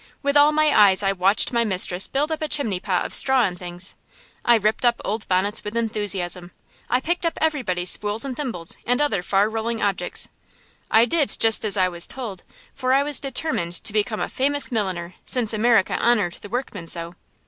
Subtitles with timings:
[0.23, 3.45] With all my eyes I watched my mistress build up a chimney pot of straw
[3.45, 3.93] and things.
[4.43, 6.49] I ripped up old bonnets with enthusiasm.
[6.89, 10.27] I picked up everybody's spools and thimbles, and other far rolling objects.
[10.89, 12.41] I did just as I was told,
[12.73, 17.13] for I was determined to become a famous milliner, since America honored the workman so.